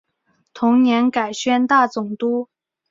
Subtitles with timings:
[0.55, 2.49] 同年改宣大总督。